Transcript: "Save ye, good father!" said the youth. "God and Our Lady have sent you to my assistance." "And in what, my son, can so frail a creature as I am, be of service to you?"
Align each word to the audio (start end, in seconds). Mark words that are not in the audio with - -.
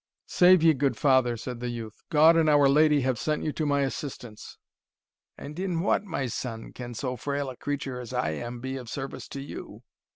"Save 0.25 0.63
ye, 0.63 0.73
good 0.73 0.97
father!" 0.97 1.37
said 1.37 1.59
the 1.59 1.69
youth. 1.69 2.01
"God 2.09 2.35
and 2.35 2.49
Our 2.49 2.67
Lady 2.67 3.01
have 3.01 3.19
sent 3.19 3.43
you 3.43 3.51
to 3.53 3.67
my 3.67 3.81
assistance." 3.81 4.57
"And 5.37 5.59
in 5.59 5.79
what, 5.81 6.03
my 6.03 6.25
son, 6.25 6.73
can 6.73 6.95
so 6.95 7.15
frail 7.15 7.51
a 7.51 7.55
creature 7.55 8.01
as 8.01 8.11
I 8.11 8.31
am, 8.31 8.61
be 8.61 8.77
of 8.77 8.89
service 8.89 9.27
to 9.27 9.41
you?" 9.41 9.83